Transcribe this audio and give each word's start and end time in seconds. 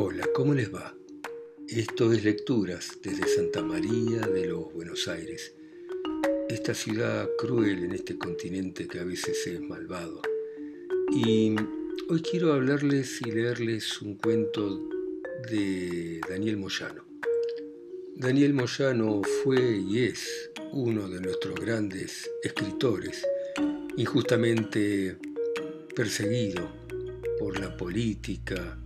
Hola, 0.00 0.28
¿cómo 0.32 0.54
les 0.54 0.72
va? 0.72 0.94
Esto 1.66 2.12
es 2.12 2.22
Lecturas 2.22 3.00
desde 3.02 3.26
Santa 3.26 3.62
María 3.62 4.20
de 4.28 4.46
los 4.46 4.72
Buenos 4.72 5.08
Aires, 5.08 5.56
esta 6.48 6.72
ciudad 6.72 7.28
cruel 7.36 7.82
en 7.82 7.90
este 7.90 8.16
continente 8.16 8.86
que 8.86 9.00
a 9.00 9.04
veces 9.04 9.44
es 9.48 9.60
malvado. 9.60 10.22
Y 11.10 11.56
hoy 12.08 12.22
quiero 12.22 12.52
hablarles 12.52 13.20
y 13.22 13.32
leerles 13.32 14.00
un 14.00 14.14
cuento 14.14 14.88
de 15.50 16.20
Daniel 16.28 16.58
Moyano. 16.58 17.04
Daniel 18.14 18.54
Moyano 18.54 19.22
fue 19.42 19.78
y 19.78 20.04
es 20.04 20.52
uno 20.70 21.08
de 21.08 21.20
nuestros 21.20 21.56
grandes 21.56 22.30
escritores, 22.44 23.26
injustamente 23.96 25.16
perseguido 25.92 26.70
por 27.40 27.58
la 27.58 27.76
política 27.76 28.78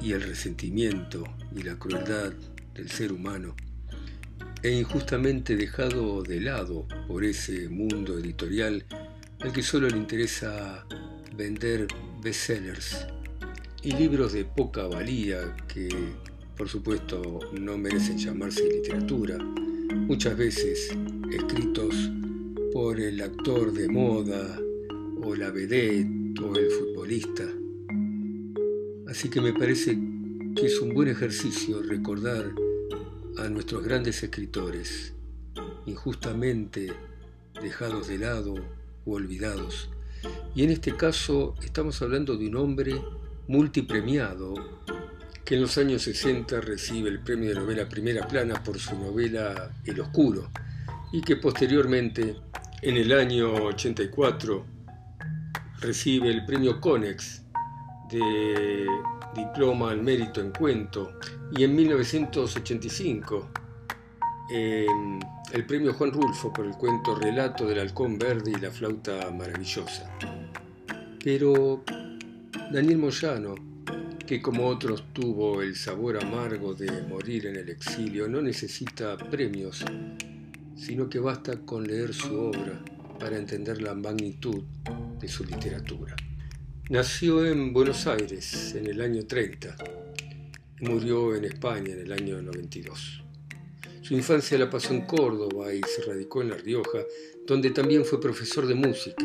y 0.00 0.12
el 0.12 0.22
resentimiento 0.22 1.24
y 1.54 1.62
la 1.62 1.78
crueldad 1.78 2.32
del 2.74 2.90
ser 2.90 3.12
humano, 3.12 3.54
e 4.62 4.70
injustamente 4.70 5.56
dejado 5.56 6.22
de 6.22 6.40
lado 6.40 6.86
por 7.08 7.24
ese 7.24 7.68
mundo 7.68 8.18
editorial 8.18 8.84
al 9.40 9.52
que 9.52 9.62
solo 9.62 9.88
le 9.88 9.96
interesa 9.96 10.86
vender 11.36 11.88
bestsellers 12.22 13.06
y 13.82 13.92
libros 13.92 14.32
de 14.32 14.44
poca 14.44 14.86
valía 14.86 15.56
que, 15.66 15.88
por 16.56 16.68
supuesto, 16.68 17.40
no 17.52 17.76
merecen 17.76 18.16
llamarse 18.16 18.62
literatura, 18.62 19.38
muchas 19.38 20.36
veces 20.36 20.96
escritos 21.32 21.94
por 22.72 23.00
el 23.00 23.20
actor 23.20 23.72
de 23.72 23.88
moda 23.88 24.58
o 25.20 25.34
la 25.34 25.50
vedette 25.50 26.40
o 26.40 26.54
el 26.54 26.70
futbolista. 26.70 27.61
Así 29.12 29.28
que 29.28 29.42
me 29.42 29.52
parece 29.52 29.98
que 30.56 30.64
es 30.64 30.80
un 30.80 30.94
buen 30.94 31.06
ejercicio 31.06 31.82
recordar 31.82 32.50
a 33.36 33.48
nuestros 33.50 33.84
grandes 33.84 34.22
escritores, 34.22 35.12
injustamente 35.84 36.90
dejados 37.62 38.08
de 38.08 38.16
lado 38.16 38.54
o 39.04 39.12
olvidados. 39.12 39.90
Y 40.54 40.64
en 40.64 40.70
este 40.70 40.96
caso 40.96 41.54
estamos 41.62 42.00
hablando 42.00 42.38
de 42.38 42.48
un 42.48 42.56
hombre 42.56 43.02
multipremiado 43.48 44.54
que 45.44 45.56
en 45.56 45.60
los 45.60 45.76
años 45.76 46.00
60 46.00 46.62
recibe 46.62 47.10
el 47.10 47.20
premio 47.20 47.50
de 47.50 47.56
novela 47.56 47.86
primera 47.90 48.26
plana 48.26 48.62
por 48.62 48.78
su 48.78 48.98
novela 48.98 49.78
El 49.84 50.00
Oscuro 50.00 50.50
y 51.12 51.20
que 51.20 51.36
posteriormente, 51.36 52.36
en 52.80 52.96
el 52.96 53.12
año 53.12 53.52
84, 53.52 54.64
recibe 55.80 56.30
el 56.30 56.46
premio 56.46 56.80
Conex 56.80 57.41
de 58.12 58.86
diploma 59.34 59.90
al 59.90 60.02
mérito 60.02 60.40
en 60.40 60.50
cuento 60.52 61.14
y 61.56 61.64
en 61.64 61.74
1985 61.74 63.48
el 64.50 65.66
premio 65.66 65.94
Juan 65.94 66.12
Rulfo 66.12 66.52
por 66.52 66.66
el 66.66 66.72
cuento 66.72 67.14
Relato 67.14 67.66
del 67.66 67.78
Halcón 67.78 68.18
Verde 68.18 68.52
y 68.54 68.60
la 68.60 68.70
Flauta 68.70 69.30
Maravillosa. 69.30 70.10
Pero 71.24 71.82
Daniel 72.70 72.98
Moyano, 72.98 73.54
que 74.26 74.42
como 74.42 74.66
otros 74.66 75.04
tuvo 75.12 75.62
el 75.62 75.74
sabor 75.74 76.22
amargo 76.22 76.74
de 76.74 77.02
morir 77.02 77.46
en 77.46 77.56
el 77.56 77.70
exilio, 77.70 78.28
no 78.28 78.42
necesita 78.42 79.16
premios, 79.16 79.84
sino 80.76 81.08
que 81.08 81.18
basta 81.18 81.58
con 81.60 81.86
leer 81.86 82.12
su 82.12 82.34
obra 82.38 82.78
para 83.18 83.38
entender 83.38 83.80
la 83.80 83.94
magnitud 83.94 84.64
de 85.18 85.28
su 85.28 85.44
literatura. 85.44 86.14
Nació 86.92 87.46
en 87.46 87.72
Buenos 87.72 88.06
Aires 88.06 88.74
en 88.74 88.86
el 88.86 89.00
año 89.00 89.26
30 89.26 89.76
y 90.78 90.84
murió 90.86 91.34
en 91.34 91.46
España 91.46 91.90
en 91.90 92.00
el 92.00 92.12
año 92.12 92.42
92. 92.42 93.24
Su 94.02 94.12
infancia 94.12 94.58
la 94.58 94.68
pasó 94.68 94.92
en 94.92 95.06
Córdoba 95.06 95.72
y 95.72 95.80
se 95.86 96.02
radicó 96.02 96.42
en 96.42 96.50
La 96.50 96.58
Rioja, 96.58 96.98
donde 97.46 97.70
también 97.70 98.04
fue 98.04 98.20
profesor 98.20 98.66
de 98.66 98.74
música 98.74 99.24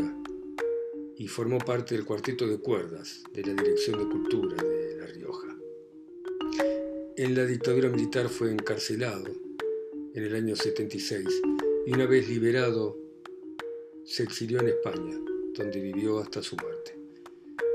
y 1.17 1.27
formó 1.27 1.57
parte 1.57 1.93
del 1.93 2.05
cuarteto 2.05 2.47
de 2.47 2.57
cuerdas 2.57 3.21
de 3.33 3.43
la 3.43 3.61
Dirección 3.61 3.99
de 3.99 4.07
Cultura 4.07 4.55
de 4.63 4.97
La 5.01 5.07
Rioja. 5.07 5.57
En 7.17 7.35
la 7.35 7.43
dictadura 7.45 7.89
militar 7.89 8.29
fue 8.29 8.49
encarcelado 8.49 9.29
en 10.13 10.23
el 10.23 10.33
año 10.33 10.55
76 10.55 11.27
y 11.85 11.91
una 11.91 12.05
vez 12.05 12.29
liberado 12.29 12.97
se 14.05 14.23
exilió 14.23 14.61
en 14.61 14.69
España, 14.69 15.19
donde 15.53 15.81
vivió 15.81 16.19
hasta 16.19 16.41
su 16.41 16.55
muerte. 16.55 16.96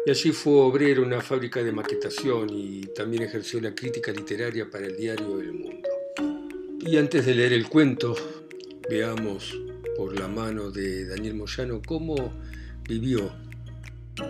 Y 0.04 0.10
allí 0.10 0.32
fue 0.32 0.54
obrero 0.54 1.02
en 1.02 1.08
una 1.08 1.20
fábrica 1.20 1.62
de 1.62 1.70
maquetación 1.70 2.48
y 2.50 2.80
también 2.86 3.22
ejerció 3.22 3.60
la 3.60 3.72
crítica 3.72 4.10
literaria 4.10 4.68
para 4.68 4.86
el 4.86 4.96
diario 4.96 5.40
El 5.40 5.52
Mundo. 5.52 5.88
Y 6.80 6.96
antes 6.96 7.24
de 7.24 7.36
leer 7.36 7.52
el 7.52 7.68
cuento, 7.68 8.16
veamos 8.90 9.56
por 9.96 10.18
la 10.18 10.26
mano 10.26 10.72
de 10.72 11.06
Daniel 11.06 11.34
Moyano 11.34 11.80
cómo 11.86 12.32
vivió 12.88 13.32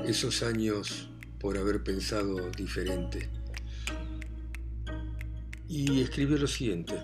esos 0.07 0.43
años 0.43 1.09
por 1.41 1.57
haber 1.57 1.83
pensado 1.83 2.51
diferente. 2.51 3.31
Y 5.71 6.03
escribió 6.03 6.37
lo 6.37 6.49
siguiente. 6.49 6.95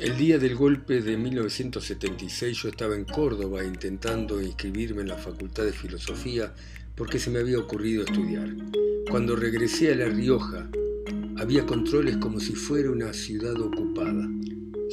El 0.00 0.16
día 0.16 0.38
del 0.38 0.56
golpe 0.56 1.02
de 1.02 1.18
1976 1.18 2.56
yo 2.56 2.70
estaba 2.70 2.94
en 2.94 3.04
Córdoba 3.04 3.62
intentando 3.62 4.40
inscribirme 4.40 5.02
en 5.02 5.08
la 5.08 5.18
Facultad 5.18 5.64
de 5.64 5.72
Filosofía 5.72 6.54
porque 6.96 7.18
se 7.18 7.30
me 7.30 7.38
había 7.38 7.58
ocurrido 7.58 8.04
estudiar. 8.04 8.54
Cuando 9.10 9.36
regresé 9.36 9.92
a 9.92 9.96
La 9.96 10.06
Rioja, 10.06 10.70
había 11.36 11.66
controles 11.66 12.16
como 12.18 12.40
si 12.40 12.54
fuera 12.54 12.90
una 12.90 13.12
ciudad 13.12 13.60
ocupada. 13.60 14.28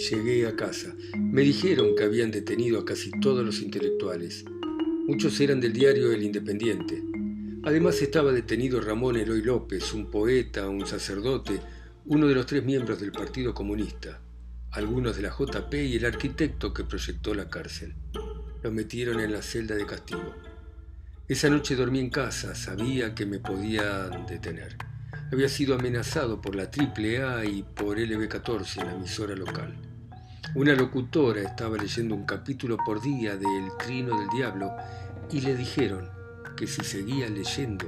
Llegué 0.10 0.48
a 0.48 0.56
casa. 0.56 0.96
Me 1.18 1.42
dijeron 1.42 1.96
que 1.96 2.04
habían 2.04 2.32
detenido 2.32 2.80
a 2.80 2.86
casi 2.86 3.12
todos 3.20 3.46
los 3.46 3.62
intelectuales 3.62 4.46
Muchos 5.10 5.40
eran 5.42 5.60
del 5.60 5.74
diario 5.74 6.12
El 6.12 6.22
Independiente. 6.22 7.02
Además 7.64 8.00
estaba 8.00 8.32
detenido 8.32 8.80
Ramón 8.80 9.16
Eloy 9.16 9.42
López, 9.42 9.92
un 9.96 10.12
poeta, 10.12 10.70
un 10.70 10.86
sacerdote, 10.86 11.60
uno 12.06 12.28
de 12.28 12.36
los 12.36 12.46
tres 12.46 12.64
miembros 12.64 13.00
del 13.00 13.12
Partido 13.12 13.56
Comunista, 13.56 14.22
algunos 14.70 15.16
de 15.16 15.24
la 15.24 15.36
JP 15.36 15.74
y 15.74 15.96
el 15.96 16.06
arquitecto 16.06 16.76
que 16.76 16.84
proyectó 16.84 17.34
la 17.34 17.50
cárcel. 17.50 17.96
Lo 18.62 18.72
metieron 18.72 19.20
en 19.20 19.32
la 19.32 19.42
celda 19.42 19.74
de 19.74 19.88
castigo. 19.88 20.36
Esa 21.30 21.48
noche 21.48 21.76
dormí 21.76 22.00
en 22.00 22.10
casa, 22.10 22.56
sabía 22.56 23.14
que 23.14 23.28
me 23.28 23.38
podían 23.38 24.26
detener. 24.26 24.76
Había 25.32 25.48
sido 25.48 25.76
amenazado 25.76 26.42
por 26.42 26.56
la 26.56 26.64
AAA 26.64 27.46
y 27.46 27.62
por 27.62 28.00
LB14 28.00 28.82
en 28.82 28.88
la 28.88 28.94
emisora 28.96 29.36
local. 29.36 29.76
Una 30.56 30.74
locutora 30.74 31.42
estaba 31.42 31.78
leyendo 31.78 32.16
un 32.16 32.26
capítulo 32.26 32.78
por 32.84 33.00
día 33.00 33.38
de 33.38 33.46
El 33.46 33.70
Trino 33.78 34.20
del 34.20 34.28
Diablo 34.30 34.76
y 35.32 35.42
le 35.42 35.56
dijeron 35.56 36.10
que 36.58 36.66
si 36.66 36.84
seguía 36.84 37.30
leyendo 37.30 37.86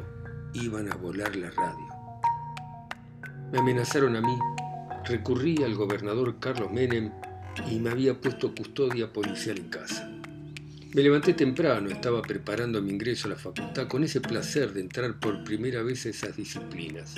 iban 0.53 0.91
a 0.91 0.95
volar 0.95 1.35
la 1.35 1.49
radio. 1.49 1.87
Me 3.51 3.57
amenazaron 3.57 4.17
a 4.17 4.21
mí, 4.21 4.37
recurrí 5.05 5.63
al 5.63 5.73
gobernador 5.73 6.39
Carlos 6.39 6.71
Menem 6.71 7.11
y 7.67 7.79
me 7.79 7.89
había 7.89 8.21
puesto 8.21 8.53
custodia 8.53 9.11
policial 9.11 9.57
en 9.57 9.69
casa. 9.69 10.10
Me 10.93 11.01
levanté 11.01 11.33
temprano, 11.33 11.89
estaba 11.89 12.21
preparando 12.21 12.81
mi 12.81 12.91
ingreso 12.91 13.27
a 13.27 13.31
la 13.31 13.37
facultad 13.37 13.87
con 13.87 14.03
ese 14.03 14.19
placer 14.19 14.73
de 14.73 14.81
entrar 14.81 15.21
por 15.21 15.41
primera 15.45 15.83
vez 15.83 16.05
a 16.05 16.09
esas 16.09 16.35
disciplinas. 16.35 17.15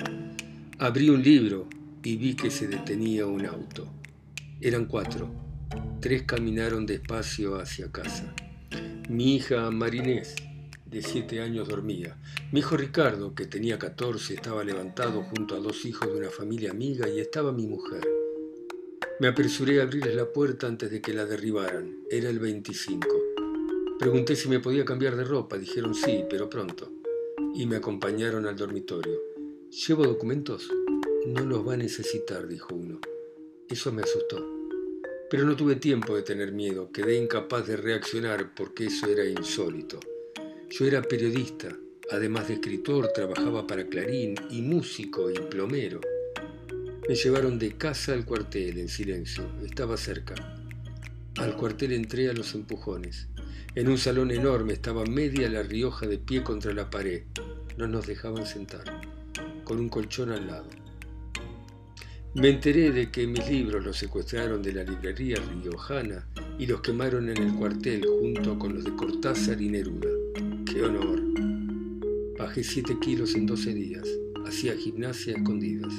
Abrí 0.78 1.10
un 1.10 1.20
libro 1.20 1.68
y 2.04 2.16
vi 2.16 2.36
que 2.36 2.52
se 2.52 2.68
detenía 2.68 3.26
un 3.26 3.44
auto. 3.46 3.92
Eran 4.60 4.84
cuatro. 4.84 5.28
Tres 6.00 6.22
caminaron 6.22 6.86
despacio 6.86 7.56
hacia 7.56 7.90
casa. 7.90 8.32
Mi 9.08 9.34
hija 9.34 9.68
Marinés, 9.72 10.36
de 10.86 11.02
siete 11.02 11.40
años, 11.40 11.66
dormía. 11.66 12.16
Mi 12.52 12.60
hijo 12.60 12.76
Ricardo, 12.76 13.34
que 13.34 13.46
tenía 13.46 13.76
catorce, 13.76 14.34
estaba 14.34 14.62
levantado 14.62 15.24
junto 15.24 15.56
a 15.56 15.58
dos 15.58 15.84
hijos 15.84 16.12
de 16.12 16.18
una 16.20 16.30
familia 16.30 16.70
amiga 16.70 17.08
y 17.08 17.18
estaba 17.18 17.50
mi 17.50 17.66
mujer. 17.66 18.06
Me 19.18 19.26
apresuré 19.26 19.80
a 19.80 19.82
abrirles 19.82 20.14
la 20.14 20.32
puerta 20.32 20.68
antes 20.68 20.92
de 20.92 21.00
que 21.00 21.12
la 21.12 21.24
derribaran. 21.24 22.04
Era 22.08 22.30
el 22.30 22.38
25. 22.38 23.23
Pregunté 23.98 24.34
si 24.34 24.48
me 24.48 24.58
podía 24.58 24.84
cambiar 24.84 25.16
de 25.16 25.24
ropa. 25.24 25.56
Dijeron 25.56 25.94
sí, 25.94 26.24
pero 26.28 26.50
pronto. 26.50 26.90
Y 27.54 27.66
me 27.66 27.76
acompañaron 27.76 28.46
al 28.46 28.56
dormitorio. 28.56 29.20
¿Llevo 29.70 30.04
documentos? 30.04 30.68
No 31.26 31.44
los 31.44 31.66
va 31.66 31.74
a 31.74 31.76
necesitar, 31.76 32.48
dijo 32.48 32.74
uno. 32.74 33.00
Eso 33.68 33.92
me 33.92 34.02
asustó. 34.02 34.44
Pero 35.30 35.44
no 35.44 35.56
tuve 35.56 35.76
tiempo 35.76 36.16
de 36.16 36.22
tener 36.22 36.52
miedo, 36.52 36.90
quedé 36.92 37.16
incapaz 37.16 37.66
de 37.66 37.76
reaccionar 37.76 38.54
porque 38.54 38.86
eso 38.86 39.06
era 39.06 39.24
insólito. 39.24 40.00
Yo 40.70 40.86
era 40.86 41.00
periodista, 41.02 41.76
además 42.10 42.48
de 42.48 42.54
escritor, 42.54 43.08
trabajaba 43.12 43.66
para 43.66 43.86
Clarín 43.86 44.34
y 44.50 44.60
músico 44.62 45.30
y 45.30 45.34
plomero. 45.34 46.00
Me 47.08 47.14
llevaron 47.14 47.58
de 47.58 47.76
casa 47.76 48.12
al 48.12 48.24
cuartel 48.24 48.78
en 48.78 48.88
silencio, 48.88 49.44
estaba 49.64 49.96
cerca. 49.96 50.63
Al 51.36 51.56
cuartel 51.56 51.92
entré 51.92 52.30
a 52.30 52.32
los 52.32 52.54
empujones. 52.54 53.26
En 53.74 53.88
un 53.88 53.98
salón 53.98 54.30
enorme 54.30 54.72
estaba 54.72 55.04
media 55.04 55.50
La 55.50 55.64
Rioja 55.64 56.06
de 56.06 56.18
pie 56.18 56.44
contra 56.44 56.72
la 56.72 56.88
pared. 56.90 57.22
No 57.76 57.88
nos 57.88 58.06
dejaban 58.06 58.46
sentar, 58.46 58.84
con 59.64 59.80
un 59.80 59.88
colchón 59.88 60.30
al 60.30 60.46
lado. 60.46 60.68
Me 62.34 62.50
enteré 62.50 62.92
de 62.92 63.10
que 63.10 63.26
mis 63.26 63.50
libros 63.50 63.84
los 63.84 63.96
secuestraron 63.96 64.62
de 64.62 64.74
la 64.74 64.84
librería 64.84 65.36
riojana 65.60 66.24
y 66.56 66.66
los 66.66 66.80
quemaron 66.82 67.28
en 67.28 67.38
el 67.38 67.52
cuartel 67.54 68.06
junto 68.06 68.56
con 68.56 68.74
los 68.74 68.84
de 68.84 68.94
Cortázar 68.94 69.60
y 69.60 69.70
Neruda. 69.70 70.10
¡Qué 70.64 70.82
honor! 70.82 71.20
Bajé 72.38 72.62
7 72.62 72.96
kilos 73.00 73.34
en 73.34 73.46
12 73.46 73.74
días. 73.74 74.08
Hacía 74.46 74.76
gimnasia 74.76 75.34
a 75.34 75.38
escondidas. 75.38 75.94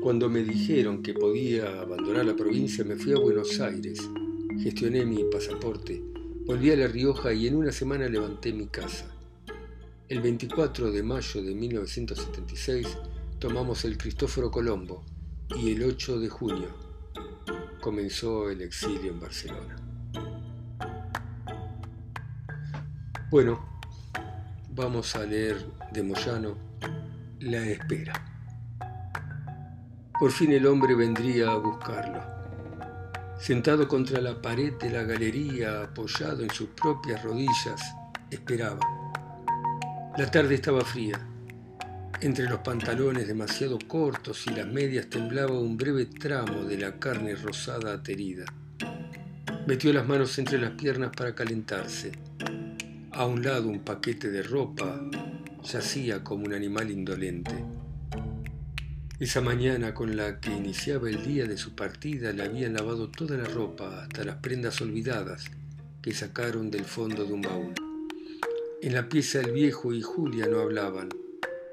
Cuando 0.00 0.30
me 0.30 0.42
dijeron 0.42 1.02
que 1.02 1.12
podía 1.12 1.80
abandonar 1.82 2.24
la 2.24 2.36
provincia, 2.36 2.82
me 2.82 2.96
fui 2.96 3.12
a 3.12 3.18
Buenos 3.18 3.60
Aires. 3.60 4.08
Gestioné 4.60 5.06
mi 5.06 5.22
pasaporte. 5.22 6.02
Volví 6.44 6.72
a 6.72 6.76
La 6.76 6.88
Rioja 6.88 7.32
y 7.32 7.46
en 7.46 7.54
una 7.54 7.70
semana 7.70 8.08
levanté 8.08 8.52
mi 8.52 8.66
casa. 8.66 9.06
El 10.08 10.20
24 10.20 10.90
de 10.90 11.00
mayo 11.04 11.42
de 11.42 11.54
1976 11.54 12.98
tomamos 13.38 13.84
el 13.84 13.96
Cristóforo 13.96 14.50
Colombo 14.50 15.04
y 15.56 15.70
el 15.72 15.84
8 15.84 16.18
de 16.18 16.28
junio 16.28 16.68
comenzó 17.80 18.50
el 18.50 18.62
exilio 18.62 19.12
en 19.12 19.20
Barcelona. 19.20 19.76
Bueno, 23.30 23.64
vamos 24.74 25.14
a 25.14 25.24
leer 25.24 25.64
de 25.92 26.02
Moyano 26.02 26.56
La 27.38 27.64
espera. 27.64 28.12
Por 30.18 30.32
fin 30.32 30.50
el 30.50 30.66
hombre 30.66 30.96
vendría 30.96 31.52
a 31.52 31.58
buscarlo. 31.58 32.37
Sentado 33.38 33.86
contra 33.88 34.20
la 34.20 34.40
pared 34.40 34.74
de 34.74 34.90
la 34.90 35.04
galería, 35.04 35.82
apoyado 35.82 36.42
en 36.42 36.50
sus 36.50 36.68
propias 36.70 37.22
rodillas, 37.22 37.80
esperaba. 38.30 38.80
La 40.16 40.30
tarde 40.30 40.56
estaba 40.56 40.84
fría 40.84 41.18
entre 42.20 42.48
los 42.48 42.58
pantalones 42.60 43.28
demasiado 43.28 43.78
cortos 43.86 44.44
y 44.48 44.50
las 44.50 44.66
medias 44.66 45.08
temblaba 45.08 45.58
un 45.58 45.76
breve 45.76 46.06
tramo 46.06 46.64
de 46.64 46.76
la 46.76 46.98
carne 46.98 47.36
rosada 47.36 47.92
aterida. 47.92 48.44
Metió 49.68 49.92
las 49.92 50.06
manos 50.06 50.36
entre 50.38 50.58
las 50.58 50.72
piernas 50.72 51.10
para 51.16 51.36
calentarse. 51.36 52.10
A 53.12 53.24
un 53.24 53.44
lado 53.44 53.68
un 53.68 53.80
paquete 53.80 54.30
de 54.30 54.42
ropa 54.42 55.00
yacía 55.62 56.24
como 56.24 56.46
un 56.46 56.54
animal 56.54 56.90
indolente. 56.90 57.54
Esa 59.20 59.40
mañana 59.40 59.94
con 59.94 60.16
la 60.16 60.38
que 60.38 60.50
iniciaba 60.50 61.10
el 61.10 61.26
día 61.26 61.44
de 61.46 61.56
su 61.56 61.74
partida 61.74 62.32
le 62.32 62.44
habían 62.44 62.74
lavado 62.74 63.10
toda 63.10 63.36
la 63.36 63.46
ropa, 63.46 64.04
hasta 64.04 64.22
las 64.22 64.36
prendas 64.36 64.80
olvidadas 64.80 65.46
que 66.00 66.12
sacaron 66.12 66.70
del 66.70 66.84
fondo 66.84 67.24
de 67.24 67.32
un 67.32 67.42
baúl. 67.42 67.74
En 68.80 68.94
la 68.94 69.08
pieza 69.08 69.40
el 69.40 69.50
viejo 69.50 69.92
y 69.92 70.02
Julia 70.02 70.46
no 70.46 70.60
hablaban. 70.60 71.08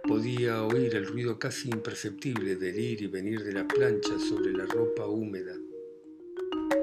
Podía 0.07 0.63
oír 0.63 0.95
el 0.95 1.05
ruido 1.05 1.37
casi 1.37 1.69
imperceptible 1.69 2.55
del 2.55 2.79
ir 2.79 3.03
y 3.03 3.07
venir 3.07 3.43
de 3.43 3.53
la 3.53 3.67
plancha 3.67 4.17
sobre 4.17 4.51
la 4.51 4.65
ropa 4.65 5.05
húmeda. 5.05 5.53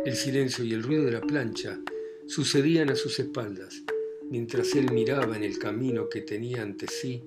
El 0.04 0.14
silencio 0.14 0.64
y 0.64 0.74
el 0.74 0.84
ruido 0.84 1.06
de 1.06 1.12
la 1.12 1.22
plancha 1.22 1.80
sucedían 2.28 2.88
a 2.88 2.94
sus 2.94 3.18
espaldas, 3.18 3.82
mientras 4.30 4.76
él 4.76 4.92
miraba 4.92 5.36
en 5.36 5.42
el 5.42 5.58
camino 5.58 6.08
que 6.08 6.20
tenía 6.20 6.62
ante 6.62 6.86
sí, 6.86 7.24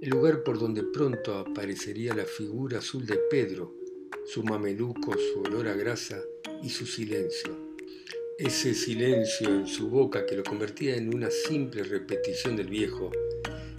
el 0.00 0.10
lugar 0.10 0.42
por 0.42 0.58
donde 0.58 0.82
pronto 0.82 1.38
aparecería 1.38 2.14
la 2.14 2.24
figura 2.24 2.78
azul 2.78 3.06
de 3.06 3.18
Pedro, 3.30 3.74
su 4.26 4.42
mameluco, 4.42 5.14
su 5.14 5.40
olor 5.40 5.68
a 5.68 5.74
grasa 5.74 6.20
y 6.62 6.68
su 6.68 6.84
silencio. 6.86 7.56
Ese 8.38 8.74
silencio 8.74 9.48
en 9.48 9.66
su 9.66 9.88
boca 9.88 10.26
que 10.26 10.36
lo 10.36 10.42
convertía 10.42 10.96
en 10.96 11.14
una 11.14 11.30
simple 11.30 11.82
repetición 11.82 12.56
del 12.56 12.68
viejo, 12.68 13.10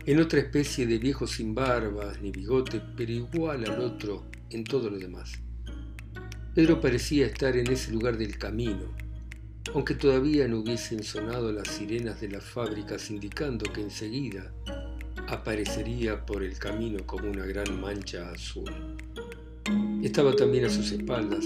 en 0.08 0.20
otra 0.20 0.40
especie 0.40 0.88
de 0.88 0.98
viejo 0.98 1.28
sin 1.28 1.54
barbas 1.54 2.20
ni 2.22 2.32
bigote, 2.32 2.82
pero 2.96 3.12
igual 3.12 3.66
al 3.66 3.80
otro 3.80 4.26
en 4.50 4.64
todo 4.64 4.90
lo 4.90 4.98
demás. 4.98 5.34
Pedro 6.56 6.82
parecía 6.82 7.28
estar 7.28 7.56
en 7.56 7.72
ese 7.72 7.92
lugar 7.92 8.18
del 8.18 8.40
camino, 8.40 8.92
aunque 9.76 9.94
todavía 9.94 10.48
no 10.48 10.62
hubiesen 10.62 11.04
sonado 11.04 11.52
las 11.52 11.68
sirenas 11.68 12.20
de 12.22 12.30
las 12.30 12.44
fábricas 12.44 13.12
indicando 13.12 13.72
que 13.72 13.82
enseguida 13.82 14.52
aparecería 15.28 16.26
por 16.26 16.42
el 16.42 16.58
camino 16.58 17.00
como 17.06 17.30
una 17.30 17.46
gran 17.46 17.82
mancha 17.82 18.32
azul. 18.32 18.72
Estaba 20.02 20.34
también 20.34 20.66
a 20.66 20.70
sus 20.70 20.92
espaldas, 20.92 21.46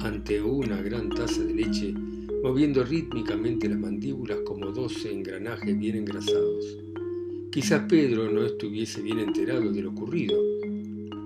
ante 0.00 0.42
una 0.42 0.82
gran 0.82 1.08
taza 1.08 1.42
de 1.42 1.54
leche, 1.54 1.94
moviendo 2.42 2.84
rítmicamente 2.84 3.68
las 3.68 3.78
mandíbulas 3.78 4.38
como 4.44 4.66
doce 4.66 5.10
engranajes 5.10 5.78
bien 5.78 5.96
engrasados. 5.96 6.78
Quizás 7.50 7.84
Pedro 7.88 8.30
no 8.30 8.44
estuviese 8.44 9.00
bien 9.00 9.20
enterado 9.20 9.72
de 9.72 9.80
lo 9.80 9.90
ocurrido, 9.90 10.36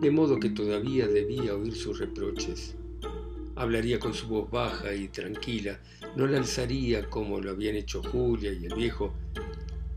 de 0.00 0.10
modo 0.12 0.38
que 0.38 0.50
todavía 0.50 1.08
debía 1.08 1.56
oír 1.56 1.74
sus 1.74 1.98
reproches. 1.98 2.76
Hablaría 3.56 3.98
con 3.98 4.14
su 4.14 4.28
voz 4.28 4.48
baja 4.48 4.94
y 4.94 5.08
tranquila, 5.08 5.80
no 6.14 6.28
la 6.28 6.38
alzaría 6.38 7.10
como 7.10 7.40
lo 7.40 7.50
habían 7.50 7.74
hecho 7.74 8.04
Julia 8.04 8.52
y 8.52 8.66
el 8.66 8.74
viejo, 8.76 9.14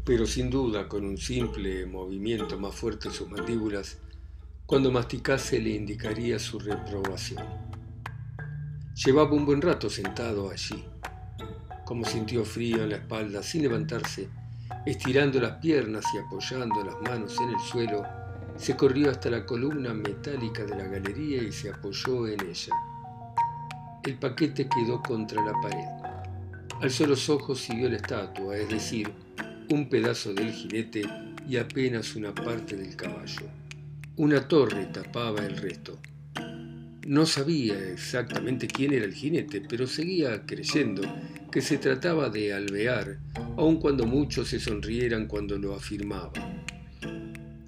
pero 0.03 0.25
sin 0.25 0.49
duda 0.49 0.87
con 0.87 1.05
un 1.05 1.17
simple 1.17 1.85
movimiento 1.85 2.57
más 2.59 2.75
fuerte 2.75 3.09
de 3.09 3.15
sus 3.15 3.29
mandíbulas, 3.29 3.97
cuando 4.65 4.91
masticase 4.91 5.59
le 5.59 5.71
indicaría 5.71 6.39
su 6.39 6.59
reprobación. 6.59 7.43
Llevaba 9.05 9.33
un 9.33 9.45
buen 9.45 9.61
rato 9.61 9.89
sentado 9.89 10.49
allí. 10.49 10.83
Como 11.85 12.05
sintió 12.05 12.45
frío 12.45 12.83
en 12.83 12.89
la 12.89 12.95
espalda, 12.97 13.43
sin 13.43 13.63
levantarse, 13.63 14.29
Estirando 14.85 15.39
las 15.39 15.57
piernas 15.57 16.03
y 16.11 16.17
apoyando 16.17 16.83
las 16.83 16.99
manos 17.03 17.39
en 17.39 17.49
el 17.49 17.59
suelo, 17.59 18.03
se 18.55 18.75
corrió 18.75 19.11
hasta 19.11 19.29
la 19.29 19.45
columna 19.45 19.93
metálica 19.93 20.63
de 20.63 20.75
la 20.75 20.85
galería 20.85 21.43
y 21.43 21.51
se 21.51 21.69
apoyó 21.69 22.27
en 22.27 22.41
ella. 22.41 22.73
El 24.03 24.17
paquete 24.17 24.67
quedó 24.67 24.99
contra 25.03 25.45
la 25.45 25.53
pared. 25.61 25.85
Alzó 26.81 27.05
los 27.05 27.29
ojos 27.29 27.69
y 27.69 27.75
vio 27.75 27.89
la 27.89 27.97
estatua, 27.97 28.57
es 28.57 28.69
decir, 28.69 29.13
un 29.71 29.87
pedazo 29.87 30.33
del 30.33 30.51
jinete 30.51 31.01
y 31.47 31.55
apenas 31.55 32.15
una 32.17 32.35
parte 32.35 32.75
del 32.75 32.93
caballo. 32.97 33.47
Una 34.17 34.45
torre 34.45 34.87
tapaba 34.87 35.45
el 35.45 35.55
resto. 35.55 35.97
No 37.07 37.25
sabía 37.25 37.79
exactamente 37.89 38.67
quién 38.67 38.91
era 38.91 39.05
el 39.05 39.13
jinete, 39.13 39.61
pero 39.61 39.87
seguía 39.87 40.45
creyendo 40.45 41.01
que 41.49 41.61
se 41.61 41.77
trataba 41.77 42.29
de 42.29 42.53
alvear, 42.53 43.17
aun 43.55 43.77
cuando 43.77 44.05
muchos 44.05 44.49
se 44.49 44.59
sonrieran 44.59 45.27
cuando 45.27 45.57
lo 45.57 45.73
afirmaba. 45.73 46.33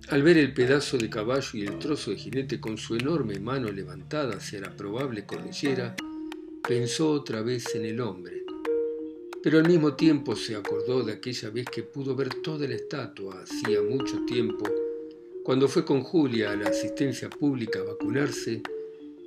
Al 0.09 0.23
ver 0.23 0.37
el 0.37 0.53
pedazo 0.53 0.97
de 0.97 1.09
caballo 1.09 1.51
y 1.53 1.61
el 1.61 1.79
trozo 1.79 2.11
de 2.11 2.17
jinete 2.17 2.59
con 2.59 2.77
su 2.77 2.95
enorme 2.95 3.39
mano 3.39 3.71
levantada 3.71 4.35
hacia 4.35 4.59
la 4.59 4.75
probable 4.75 5.25
cordillera, 5.25 5.95
pensó 6.67 7.11
otra 7.11 7.41
vez 7.41 7.73
en 7.75 7.85
el 7.85 8.01
hombre. 8.01 8.42
Pero 9.43 9.57
al 9.57 9.67
mismo 9.67 9.93
tiempo 9.95 10.37
se 10.37 10.55
acordó 10.55 11.03
de 11.03 11.11
aquella 11.11 11.49
vez 11.49 11.65
que 11.65 11.83
pudo 11.83 12.15
ver 12.15 12.29
toda 12.35 12.65
la 12.65 12.75
estatua 12.75 13.43
hacía 13.43 13.81
mucho 13.81 14.23
tiempo, 14.25 14.63
cuando 15.43 15.67
fue 15.67 15.83
con 15.83 16.01
Julia 16.01 16.51
a 16.51 16.55
la 16.55 16.69
asistencia 16.69 17.29
pública 17.29 17.79
a 17.79 17.83
vacunarse 17.83 18.61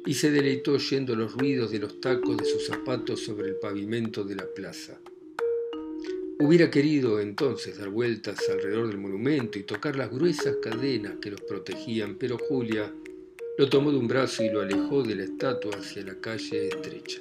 y 0.07 0.15
se 0.15 0.31
deleitó 0.31 0.73
oyendo 0.73 1.15
los 1.15 1.35
ruidos 1.35 1.71
de 1.71 1.81
los 1.81 2.01
tacos 2.01 2.39
de 2.39 2.47
sus 2.47 2.65
zapatos 2.67 3.21
sobre 3.21 3.49
el 3.49 3.57
pavimento 3.57 4.25
de 4.25 4.37
la 4.37 4.47
plaza. 4.47 4.99
Hubiera 6.39 6.71
querido 6.71 7.21
entonces 7.21 7.77
dar 7.77 7.91
vueltas 7.91 8.39
alrededor 8.49 8.89
del 8.89 8.99
monumento 8.99 9.59
y 9.59 9.65
tocar 9.65 9.97
las 9.97 10.11
gruesas 10.11 10.57
cadenas 10.63 11.17
que 11.21 11.31
los 11.31 11.43
protegían, 11.43 12.17
pero 12.17 12.39
Julia 12.39 12.91
lo 13.59 13.69
tomó 13.69 13.91
de 13.91 13.99
un 13.99 14.09
brazo 14.09 14.43
y 14.43 14.49
lo 14.49 14.63
alejó 14.63 15.03
de 15.03 15.17
la 15.17 15.25
estatua 15.25 15.77
hacia 15.77 16.05
la 16.05 16.19
calle 16.21 16.69
estrecha. 16.69 17.21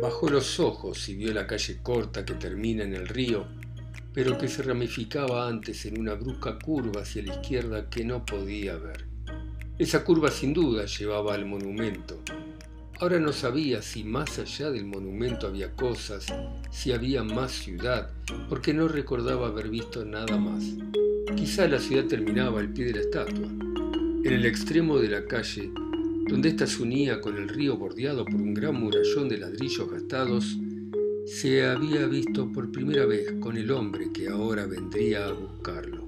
Bajó 0.00 0.30
los 0.30 0.58
ojos 0.58 1.08
y 1.08 1.14
vio 1.14 1.32
la 1.32 1.46
calle 1.46 1.78
corta 1.82 2.24
que 2.24 2.34
termina 2.34 2.82
en 2.82 2.94
el 2.94 3.06
río, 3.06 3.46
pero 4.14 4.38
que 4.38 4.48
se 4.48 4.62
ramificaba 4.62 5.46
antes 5.46 5.84
en 5.86 6.00
una 6.00 6.14
brusca 6.14 6.58
curva 6.58 7.02
hacia 7.02 7.22
la 7.22 7.34
izquierda 7.34 7.90
que 7.90 8.04
no 8.04 8.24
podía 8.24 8.76
ver. 8.76 9.04
Esa 9.78 10.02
curva 10.02 10.30
sin 10.30 10.54
duda 10.54 10.86
llevaba 10.86 11.34
al 11.34 11.46
monumento. 11.46 12.20
Ahora 13.00 13.18
no 13.18 13.32
sabía 13.32 13.82
si 13.82 14.04
más 14.04 14.38
allá 14.38 14.70
del 14.70 14.84
monumento 14.84 15.46
había 15.46 15.72
cosas, 15.72 16.26
si 16.70 16.92
había 16.92 17.22
más 17.22 17.52
ciudad, 17.52 18.10
porque 18.48 18.72
no 18.72 18.88
recordaba 18.88 19.48
haber 19.48 19.68
visto 19.68 20.04
nada 20.04 20.36
más. 20.38 20.64
Quizá 21.36 21.66
la 21.66 21.78
ciudad 21.78 22.04
terminaba 22.04 22.60
al 22.60 22.72
pie 22.72 22.86
de 22.86 22.92
la 22.92 23.00
estatua. 23.00 23.46
En 24.24 24.32
el 24.32 24.46
extremo 24.46 24.98
de 24.98 25.08
la 25.08 25.26
calle, 25.26 25.70
donde 26.28 26.50
ésta 26.50 26.66
se 26.66 26.82
unía 26.82 27.20
con 27.20 27.36
el 27.36 27.48
río 27.48 27.76
bordeado 27.76 28.24
por 28.24 28.34
un 28.34 28.54
gran 28.54 28.74
murallón 28.80 29.28
de 29.28 29.38
ladrillos 29.38 29.90
gastados, 29.90 30.58
se 31.26 31.64
había 31.64 32.06
visto 32.06 32.52
por 32.52 32.70
primera 32.70 33.06
vez 33.06 33.34
con 33.40 33.56
el 33.56 33.70
hombre 33.70 34.12
que 34.12 34.28
ahora 34.28 34.66
vendría 34.66 35.26
a 35.26 35.32
buscarlo. 35.32 36.06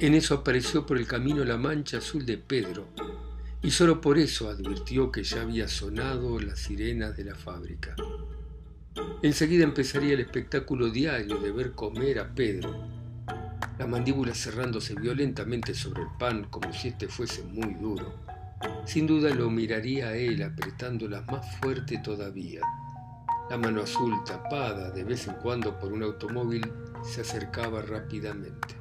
En 0.00 0.14
eso 0.14 0.34
apareció 0.34 0.84
por 0.84 0.98
el 0.98 1.06
camino 1.06 1.44
la 1.44 1.56
mancha 1.56 1.98
azul 1.98 2.26
de 2.26 2.38
Pedro, 2.38 2.88
y 3.62 3.70
solo 3.70 4.00
por 4.00 4.18
eso 4.18 4.48
advirtió 4.48 5.12
que 5.12 5.22
ya 5.22 5.42
había 5.42 5.68
sonado 5.68 6.40
las 6.40 6.58
sirenas 6.58 7.16
de 7.16 7.24
la 7.24 7.34
fábrica. 7.36 7.94
Enseguida 9.22 9.64
empezaría 9.64 10.14
el 10.14 10.20
espectáculo 10.20 10.90
diario 10.90 11.38
de 11.38 11.52
ver 11.52 11.72
comer 11.72 12.18
a 12.18 12.34
Pedro, 12.34 12.74
la 13.78 13.86
mandíbula 13.86 14.34
cerrándose 14.34 14.94
violentamente 14.94 15.74
sobre 15.74 16.02
el 16.02 16.08
pan 16.18 16.44
como 16.50 16.72
si 16.72 16.88
éste 16.88 17.06
fuese 17.06 17.42
muy 17.44 17.74
duro. 17.74 18.31
Sin 18.84 19.06
duda 19.06 19.30
lo 19.30 19.50
miraría 19.50 20.14
él 20.14 20.42
apretándolas 20.42 21.26
más 21.26 21.56
fuerte 21.56 21.98
todavía. 21.98 22.60
La 23.50 23.58
mano 23.58 23.82
azul 23.82 24.22
tapada 24.24 24.90
de 24.90 25.04
vez 25.04 25.26
en 25.28 25.34
cuando 25.34 25.78
por 25.78 25.92
un 25.92 26.02
automóvil 26.02 26.62
se 27.02 27.20
acercaba 27.20 27.82
rápidamente. 27.82 28.76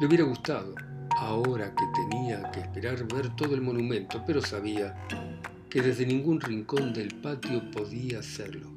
Le 0.00 0.06
hubiera 0.06 0.24
gustado, 0.24 0.74
ahora 1.18 1.74
que 1.74 1.84
tenía 1.94 2.50
que 2.50 2.60
esperar 2.60 3.06
ver 3.12 3.34
todo 3.36 3.54
el 3.54 3.62
monumento, 3.62 4.22
pero 4.26 4.40
sabía 4.40 4.94
que 5.70 5.82
desde 5.82 6.06
ningún 6.06 6.40
rincón 6.40 6.92
del 6.92 7.14
patio 7.16 7.70
podía 7.70 8.20
hacerlo. 8.20 8.72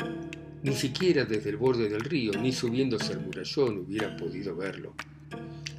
Ni 0.64 0.74
siquiera 0.74 1.26
desde 1.26 1.52
el 1.52 1.58
borde 1.58 1.90
del 1.90 2.02
río, 2.02 2.32
ni 2.34 2.52
subiéndose 2.52 3.14
al 3.14 3.26
murallón 3.26 3.80
hubiera 3.80 4.18
podido 4.18 4.56
verlo. 4.56 4.96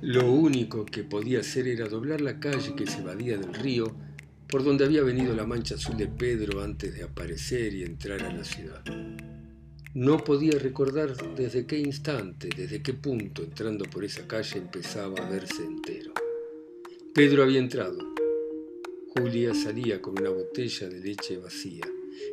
Lo 0.00 0.30
único 0.30 0.86
que 0.86 1.02
podía 1.02 1.40
hacer 1.40 1.66
era 1.66 1.88
doblar 1.88 2.20
la 2.20 2.38
calle 2.38 2.76
que 2.76 2.86
se 2.86 2.98
evadía 2.98 3.36
del 3.36 3.52
río, 3.52 3.96
por 4.48 4.62
donde 4.62 4.84
había 4.84 5.02
venido 5.02 5.34
la 5.34 5.44
mancha 5.44 5.74
azul 5.74 5.96
de 5.96 6.06
Pedro 6.06 6.62
antes 6.62 6.94
de 6.94 7.02
aparecer 7.02 7.74
y 7.74 7.82
entrar 7.82 8.22
a 8.22 8.32
la 8.32 8.44
ciudad. 8.44 8.84
No 9.94 10.22
podía 10.22 10.56
recordar 10.58 11.16
desde 11.34 11.66
qué 11.66 11.78
instante, 11.80 12.48
desde 12.56 12.80
qué 12.80 12.94
punto, 12.94 13.42
entrando 13.42 13.86
por 13.86 14.04
esa 14.04 14.26
calle, 14.28 14.58
empezaba 14.58 15.20
a 15.20 15.28
verse 15.28 15.64
entero. 15.64 16.12
Pedro 17.12 17.42
había 17.42 17.58
entrado. 17.58 17.98
Julia 19.16 19.52
salía 19.52 20.00
con 20.00 20.20
una 20.20 20.30
botella 20.30 20.88
de 20.88 21.00
leche 21.00 21.38
vacía. 21.38 21.84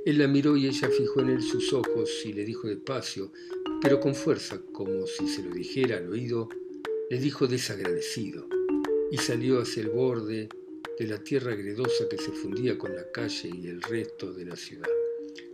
Él 0.06 0.20
la 0.20 0.28
miró 0.28 0.56
y 0.56 0.68
ella 0.68 0.90
fijó 0.90 1.22
en 1.22 1.30
él 1.30 1.42
sus 1.42 1.74
ojos 1.74 2.12
y 2.26 2.34
le 2.34 2.46
dijo 2.46 2.68
despacio, 2.68 3.32
pero 3.82 4.00
con 4.00 4.14
fuerza, 4.14 4.62
como 4.72 5.08
si 5.08 5.28
se 5.28 5.42
lo 5.42 5.52
dijera 5.52 5.98
al 5.98 6.10
oído, 6.10 6.50
le 7.10 7.20
dijo 7.20 7.46
desagradecido, 7.46 8.48
y 9.12 9.18
salió 9.18 9.62
hacia 9.62 9.84
el 9.84 9.90
borde 9.90 10.50
de 10.98 11.08
la 11.08 11.24
tierra 11.24 11.54
gredosa 11.54 12.10
que 12.10 12.18
se 12.18 12.32
fundía 12.32 12.78
con 12.78 12.96
la 12.96 13.12
calle 13.12 13.52
y 13.54 13.68
el 13.68 13.82
resto 13.82 14.34
de 14.34 14.46
la 14.46 14.56
ciudad. 14.56 14.90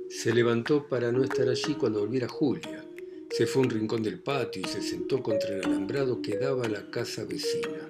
Se 0.09 0.33
levantó 0.33 0.87
para 0.87 1.11
no 1.11 1.23
estar 1.23 1.49
allí 1.49 1.75
cuando 1.75 1.99
volviera 1.99 2.27
Julia. 2.27 2.85
Se 3.29 3.45
fue 3.47 3.61
a 3.61 3.65
un 3.65 3.71
rincón 3.71 4.03
del 4.03 4.19
patio 4.19 4.61
y 4.61 4.69
se 4.69 4.81
sentó 4.81 5.21
contra 5.21 5.49
el 5.55 5.65
alambrado 5.65 6.21
que 6.21 6.37
daba 6.37 6.65
a 6.65 6.69
la 6.69 6.89
casa 6.89 7.25
vecina. 7.25 7.89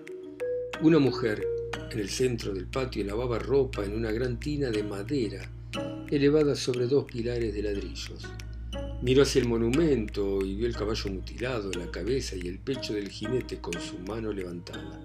Una 0.82 1.00
mujer 1.00 1.46
en 1.92 2.00
el 2.00 2.10
centro 2.10 2.54
del 2.54 2.68
patio 2.68 3.04
lavaba 3.04 3.38
ropa 3.38 3.84
en 3.86 3.94
una 3.94 4.12
gran 4.12 4.40
tina 4.40 4.72
de 4.72 4.84
madera 4.84 5.52
elevada 6.10 6.56
sobre 6.56 6.88
dos 6.88 7.06
pilares 7.06 7.54
de 7.54 7.62
ladrillos. 7.62 8.28
Miró 9.04 9.24
hacia 9.24 9.42
el 9.42 9.48
monumento 9.48 10.46
y 10.46 10.54
vio 10.54 10.68
el 10.68 10.76
caballo 10.76 11.10
mutilado, 11.10 11.72
la 11.72 11.90
cabeza 11.90 12.36
y 12.36 12.48
el 12.48 12.60
pecho 12.60 12.94
del 12.94 13.10
jinete 13.10 13.58
con 13.58 13.74
su 13.74 13.98
mano 13.98 14.32
levantada. 14.32 15.04